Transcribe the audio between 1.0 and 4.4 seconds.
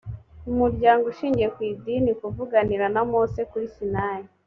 ushingiye ku idini kv kuvuganira na mose kuri sinayi